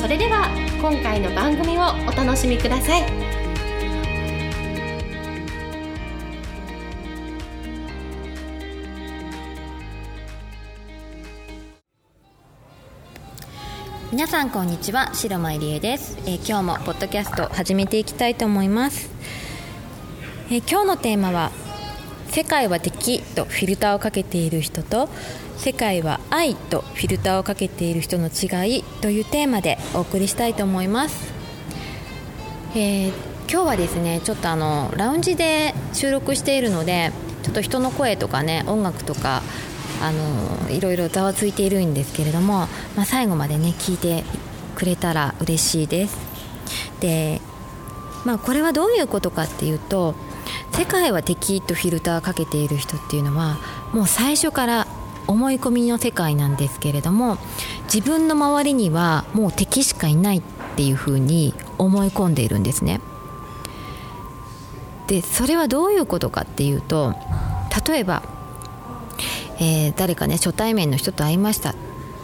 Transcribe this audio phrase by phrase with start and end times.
[0.00, 0.48] それでは
[0.80, 3.02] 今回の番組をお楽しみください。
[14.10, 19.08] 皆さんこんにちは白間入江です、えー、今日もポッドキャスト始めていきたいと思います、
[20.48, 21.52] えー、今日のテーマは
[22.30, 25.08] 世界は敵とフィルターをかけている人と
[25.56, 31.32] 世界は愛とフィルターをかけている人の違いというテーマでお送りしたいと思います、
[32.76, 33.12] えー、
[33.50, 37.10] 今日はですねちょっとあのラウンジで収録しているので
[37.42, 39.42] ちょっと人の声とかね音楽とか
[40.00, 44.22] あのいろいろざわついているんですけれども、まあ、最後までね聞いて
[44.76, 46.16] くれたら嬉しいです。
[47.00, 47.40] で
[48.24, 50.14] まあこれはどういうことかっていうと
[50.72, 53.58] 世界は敵とフィルターかけている人っていうのは
[53.92, 54.86] もう最初から
[55.26, 57.38] 思い込みの世界なんですけれども
[57.92, 60.42] 自分の周りにはもう敵しかいないっ
[60.76, 63.00] ていうふうに思い込んでいるんですね。
[65.06, 67.14] でそれはどういうことかっていうと
[67.88, 68.22] 例えば、
[69.58, 71.74] えー、誰かね初対面の人と会いました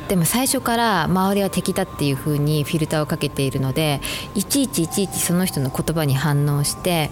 [0.06, 4.00] でも最初から周りは敵だっていうふうにフィルターをかけているので
[4.36, 7.10] いちいちいちいちその人の言葉に反応して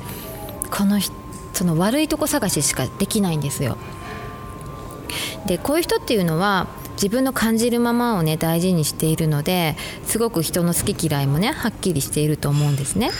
[0.70, 1.12] この人
[1.54, 3.78] その悪いとこ探ししかできないんですよ。
[5.46, 13.10] でこういう人っていうのは自分の感じるままをね大事にしているのですごく人の好き嫌いもねはっきりしていると思うんですね。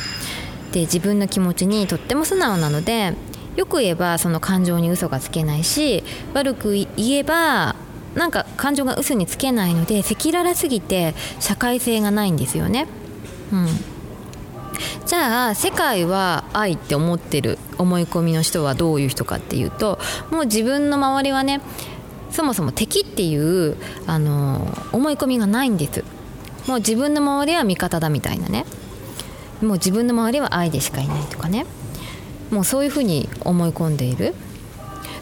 [0.72, 3.14] で自分の気持ちにとっても素直なので
[3.56, 6.88] よく言えばその感情に嘘がつけないし悪く言
[7.18, 7.76] えば
[8.14, 12.86] なんか感情が嘘につけないので赤裸々すぎて社会性がないんですよね。
[13.52, 13.93] うん
[15.06, 19.98] じゃあ世界は愛って思ってる思い込みの人はどういう人かっていうと
[20.30, 21.60] もう自分の周りはね
[22.30, 23.76] そもそも敵っていう
[24.06, 26.04] あの思い込みがないんです。
[26.66, 28.64] もう自分の周りは味方だみたいなね。
[29.62, 31.64] もう自分の周りは愛でしかいないとかね。
[32.50, 34.34] もうそういうふうに思い込んでいる。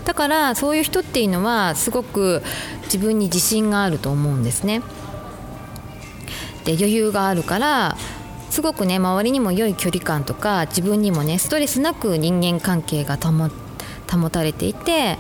[0.07, 2.43] だからそういう人っていうのはすごく
[2.85, 4.81] 自分に自信があると思うんですね。
[6.65, 7.97] で余裕があるから
[8.53, 15.17] すごくね周りにも良い距離感とか自分にもねストレスなく人間関係が保たれていて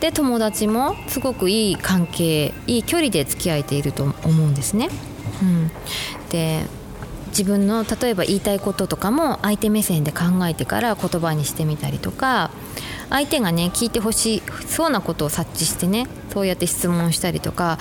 [0.00, 4.90] で友達もすごくいい関係いい距離で付き合えていると思うんですね。
[5.42, 5.70] うん、
[6.28, 6.66] で
[7.30, 12.50] 自分の例えば言いたいこととかも相手目線で考えてから言葉にしてみたりとか
[13.08, 17.78] 相手がね聞いてほしそうなことを察知してねそうやって質問したりとか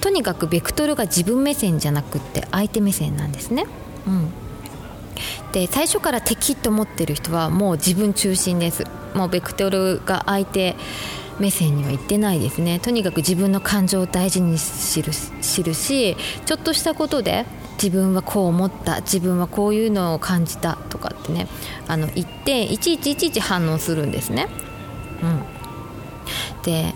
[0.00, 3.66] とにかくベクトルが自分目線じゃなくって相手目線なんですね。
[4.06, 4.30] うん、
[5.52, 8.84] で最初から敵と思ってる人はもう自分中心です。
[9.14, 10.76] もうベクトルが相手
[11.38, 12.78] 目線には行ってないですね。
[12.78, 17.46] とにかく自分の感情を大事に知る知るしちょっとしたことで
[17.82, 21.46] 自分はこう思った自分はこういうのを感じたとかってね
[21.86, 24.48] あの言っていちいちいちいち反応するんですね。
[25.22, 25.42] うん、
[26.64, 26.94] で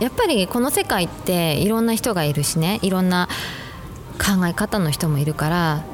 [0.00, 3.28] やっぱりこの世界っていろんな人がいるしねいろんな
[4.18, 5.84] 考え方の人もいるから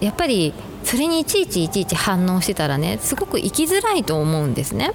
[0.00, 0.54] やっぱり
[0.84, 4.92] それにいちいちいちいち反応してたらねすごく生きづらいと思うんですね。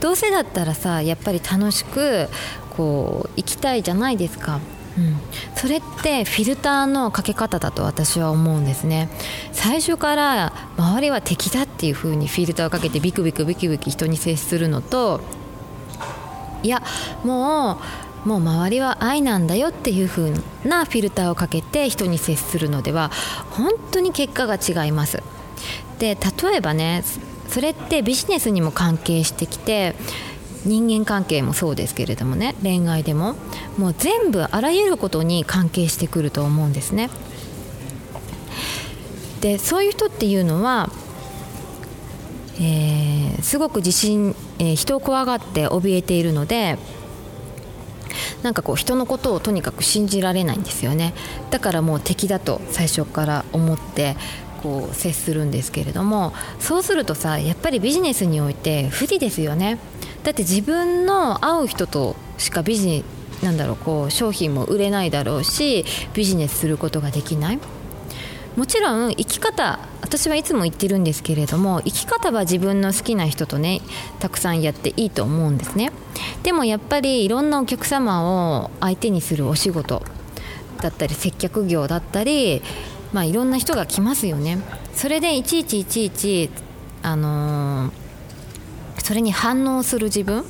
[0.00, 2.28] どうせだったらさやっぱり楽しく
[2.76, 4.60] こう生きたいじゃないですか。
[4.98, 5.16] うん、
[5.56, 9.08] それってフィルターのかけ方だと私は思うんですね。
[9.52, 15.20] 最初から周りは敵だっていう風にフィルターをかけてビクビクビクビク人に接するのと
[16.62, 16.82] いや
[17.24, 17.78] も
[18.24, 20.32] うもう周りは愛なんだよっていう風
[20.64, 23.10] なフィルターをかけて人に接するのでは
[23.50, 25.22] 本当に結果が違います。
[25.98, 27.02] で例えばね
[27.48, 29.94] それってビジネスにも関係してきて
[30.64, 33.34] 人間関係もそうですけれどもね恋愛でも
[33.78, 37.10] もう全部あらゆることに関係してくると思うんですね。
[39.40, 40.88] でそういう人っていうのは
[42.60, 46.78] えー、すごく自信、えー、人を怖がって怯えているので
[48.42, 51.14] なんかこう人のことをとにかく信じられないんですよね。
[51.50, 54.16] だからもう敵だと最初から思って
[54.62, 59.78] こう接するんですけれどもそうするとさやっぱりビジネスにおいて不利ですよね。
[60.24, 63.04] だって自分の会う人としかビジネ
[63.42, 65.84] なんだろうこう商品も売れないだろうし
[66.14, 67.58] ビジネスすることができない。
[68.56, 73.80] もちろん生き方私はいつも言ってるんですけれども生き方は自分の好きな人とね
[74.18, 75.90] たくさんやっていいと思うんですね。
[76.42, 80.02] でもやっぱりいろんなお客様を相手にするお仕事
[80.82, 82.60] だったり接客業だったり、
[83.12, 84.58] まあ、いろんな人が来ますよね。
[84.94, 86.50] それでいちいちいちいち
[87.02, 87.92] あのー、
[89.02, 90.44] それに反応する自分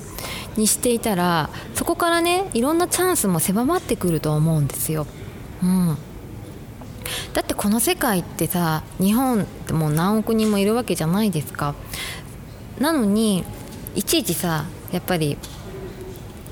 [0.56, 5.06] にしていたらそこからねいろんなチャンスも狭まってくると思うんですよ。
[5.62, 5.96] うん
[7.32, 11.74] だってこの世界ってさ日本ってもう何億人もいるわけじゃないですか
[12.78, 13.44] なのに
[13.94, 15.38] いちいちさやっぱり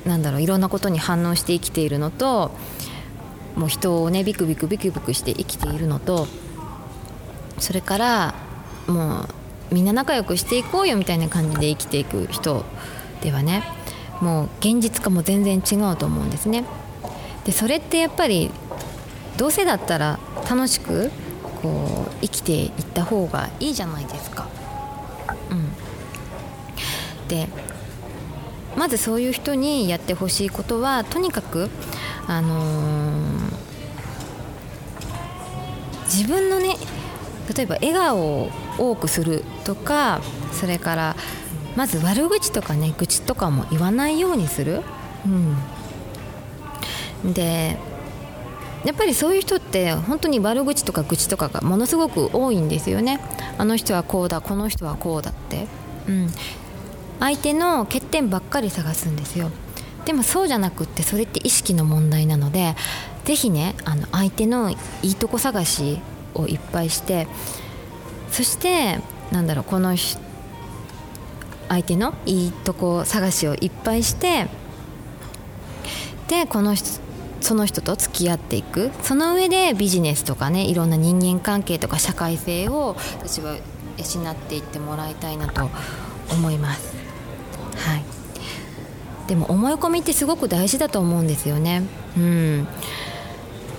[0.05, 2.51] なんだろういろんなことに反応して生きているのと
[3.57, 6.27] もう人をねビクビクビクビクして生きているのと
[7.59, 8.35] それから
[8.87, 9.29] もう
[9.71, 12.65] みんな仲良くしていこうよみたいな感じで生きていく人
[13.23, 13.63] ではね
[14.21, 16.65] もう現実化も全然違うと思うんですね。
[17.45, 18.51] でそれってやっぱり
[19.37, 20.19] どうせだったら
[20.49, 21.11] 楽しく
[21.63, 24.49] こう生きていった方がいいじゃないですか。
[25.51, 25.69] うん、
[27.29, 27.49] で
[28.77, 31.71] まずそういう人にやってほしいことはとにかく、
[32.27, 33.55] あのー、
[36.05, 36.77] 自分のね
[37.55, 40.21] 例えば笑顔を多くするとか
[40.53, 41.17] それから
[41.77, 44.83] まず悪口とかね愚痴とかも言わないようにする。
[47.25, 47.77] うん、で
[48.85, 53.21] やっぱりそういう人って本当に悪口とか愚痴とかがものすごく多いんですよね。
[53.59, 55.67] あの人はこうだこの人はこうだって、
[56.09, 56.29] うん、
[57.19, 59.51] 相手の欠点ばっかり探すんですよ。
[60.07, 62.75] でもそうじゃなくってそれって意識の問題なので
[63.25, 66.01] 是非ねあの相手のいいとこ探し
[66.35, 67.27] をいっぱいして
[68.31, 68.99] そして
[69.33, 69.95] なんだろうこの
[71.69, 74.49] 相手のいいとこ探しをいっぱいして
[76.29, 77.01] でこの人
[77.41, 85.71] その人と付き合っていくその上でビジネスとかねいろんな人間関係とか社会性を私は養っていってもらいたいなと
[86.31, 86.95] 思います。
[87.77, 88.05] はい
[89.27, 91.85] でも思い込みってすごく大事だと思うんですよね。
[92.17, 92.69] うん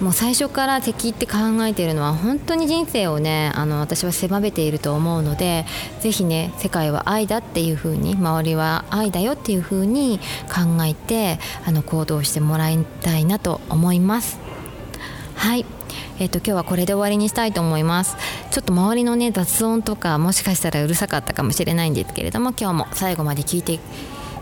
[0.02, 5.66] もう最初から敵って考えているのは本当に人生をねあの私は狭めていると思うので
[6.00, 14.40] ぜひね世界は愛だっていう風に周りは愛だよっていう風に考えてあの行動してもらいたいなと思います。
[15.36, 15.66] はい。
[16.20, 18.16] えーと、今日はこれで終わりにしたいと思います。
[18.52, 23.80] ちょっと周りのね雑音とかもしかしたらうるさかったかもしれないんですけれども今日も最後まで聞いて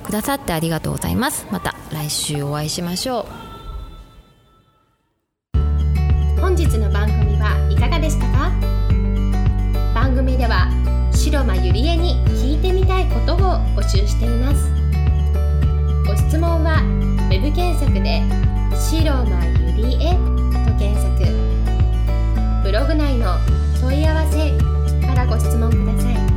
[0.04, 1.48] くださってありがとうございます。
[1.52, 3.49] また来週お会いしましょう。
[6.42, 8.52] 本日の番組はいかがでしたか？
[9.94, 10.70] 番組では
[11.14, 13.38] 白間ゆりえに聞いてみたいことを
[13.76, 14.72] 募集しています。
[16.08, 16.82] ご質問は
[17.30, 18.22] web 検索で
[18.74, 19.46] 「白間
[19.78, 20.14] ゆりえ」
[20.66, 21.10] と検索。
[22.64, 23.36] ブログ内の
[23.82, 24.52] 問い合わせ
[25.06, 26.29] からご質問ください。